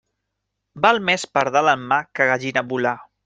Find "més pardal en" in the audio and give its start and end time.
1.09-1.85